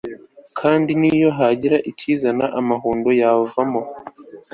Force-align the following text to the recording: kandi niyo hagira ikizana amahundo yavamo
kandi 0.59 0.91
niyo 0.99 1.29
hagira 1.37 1.77
ikizana 1.89 2.45
amahundo 2.59 3.09
yavamo 3.19 3.81